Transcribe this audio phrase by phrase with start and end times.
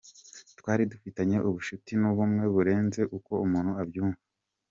[0.59, 4.21] Twari dufitanye ubushuti n’ubumwe burenze uko umuntu abyumva.